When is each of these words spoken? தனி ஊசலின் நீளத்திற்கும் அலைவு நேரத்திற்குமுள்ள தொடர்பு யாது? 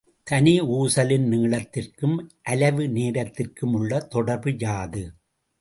தனி 0.27 0.61
ஊசலின் 0.61 1.27
நீளத்திற்கும் 1.31 2.17
அலைவு 2.49 2.87
நேரத்திற்குமுள்ள 2.89 4.07
தொடர்பு 4.07 4.53
யாது? 4.57 5.03